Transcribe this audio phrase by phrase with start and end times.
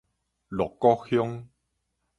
[0.49, 1.45] 鹿谷鄉